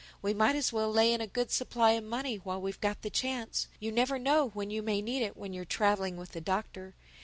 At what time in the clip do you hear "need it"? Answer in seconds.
4.99-5.37